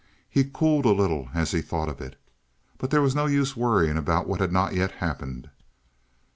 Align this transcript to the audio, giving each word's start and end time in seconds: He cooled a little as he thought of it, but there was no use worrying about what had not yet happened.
He 0.27 0.45
cooled 0.45 0.85
a 0.85 0.93
little 0.93 1.29
as 1.35 1.51
he 1.51 1.61
thought 1.61 1.87
of 1.87 2.01
it, 2.01 2.19
but 2.79 2.89
there 2.89 3.03
was 3.03 3.13
no 3.13 3.27
use 3.27 3.55
worrying 3.55 3.97
about 3.99 4.25
what 4.25 4.39
had 4.41 4.51
not 4.51 4.73
yet 4.73 4.93
happened. 4.93 5.51